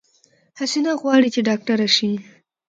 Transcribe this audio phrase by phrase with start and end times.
[0.59, 2.11] حسينه غواړی چې ډاکټره شی